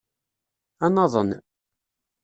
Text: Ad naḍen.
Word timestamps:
Ad 0.85 0.91
naḍen. 0.95 1.29